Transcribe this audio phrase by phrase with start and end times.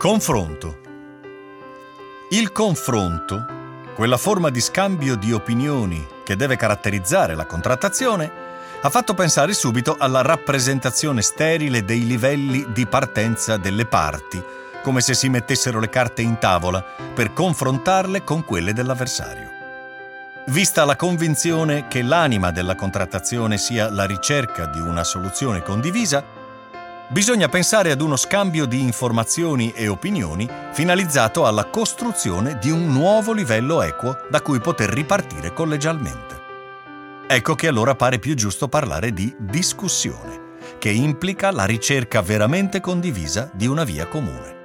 [0.00, 0.78] Confronto.
[2.30, 3.44] Il confronto,
[3.94, 8.32] quella forma di scambio di opinioni che deve caratterizzare la contrattazione,
[8.80, 14.42] ha fatto pensare subito alla rappresentazione sterile dei livelli di partenza delle parti,
[14.82, 19.50] come se si mettessero le carte in tavola per confrontarle con quelle dell'avversario.
[20.46, 26.24] Vista la convinzione che l'anima della contrattazione sia la ricerca di una soluzione condivisa,
[27.12, 33.32] Bisogna pensare ad uno scambio di informazioni e opinioni finalizzato alla costruzione di un nuovo
[33.32, 36.38] livello equo da cui poter ripartire collegialmente.
[37.26, 43.50] Ecco che allora pare più giusto parlare di discussione, che implica la ricerca veramente condivisa
[43.52, 44.59] di una via comune.